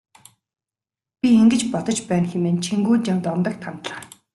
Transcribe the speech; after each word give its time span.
Би 1.19 1.29
ингэж 1.41 1.61
бодож 1.73 1.99
байна 2.09 2.27
хэмээн 2.31 2.57
Чингүнжав 2.65 3.17
Дондогт 3.25 3.61
хандлаа. 3.65 4.01